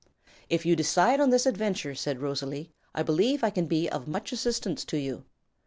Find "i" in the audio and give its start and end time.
2.95-3.03, 3.43-3.51